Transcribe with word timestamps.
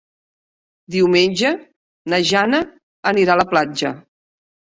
Diumenge 0.95 1.51
na 2.15 2.21
Jana 2.31 2.63
anirà 3.13 3.37
a 3.37 3.41
la 3.43 3.47
platja. 3.53 3.95